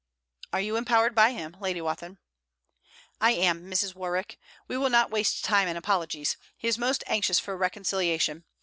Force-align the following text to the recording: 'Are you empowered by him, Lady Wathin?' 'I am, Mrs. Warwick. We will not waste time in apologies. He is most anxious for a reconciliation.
'Are 0.51 0.61
you 0.61 0.77
empowered 0.77 1.13
by 1.13 1.29
him, 1.31 1.55
Lady 1.61 1.79
Wathin?' 1.79 2.17
'I 3.21 3.31
am, 3.33 3.69
Mrs. 3.69 3.93
Warwick. 3.93 4.39
We 4.67 4.75
will 4.75 4.89
not 4.89 5.11
waste 5.11 5.45
time 5.45 5.67
in 5.67 5.77
apologies. 5.77 6.37
He 6.57 6.67
is 6.67 6.79
most 6.79 7.03
anxious 7.05 7.37
for 7.37 7.53
a 7.53 7.57
reconciliation. 7.57 8.45